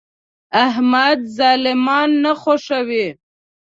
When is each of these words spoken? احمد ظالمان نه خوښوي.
احمد 0.65 1.19
ظالمان 1.37 2.09
نه 2.23 2.31
خوښوي. 2.41 3.07